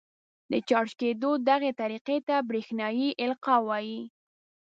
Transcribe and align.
د 0.51 0.53
چارج 0.69 0.91
کېدو 1.01 1.29
دغې 1.49 1.71
طریقې 1.81 2.17
ته 2.27 2.35
برېښنايي 2.49 3.09
القاء 3.25 3.61
وايي. 3.67 4.01